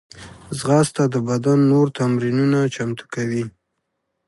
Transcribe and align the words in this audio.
ځغاسته 0.57 1.03
د 1.13 1.15
بدن 1.29 1.59
نور 1.71 1.87
تمرینونه 1.99 2.59
چمتو 2.75 3.05
کوي 3.13 3.43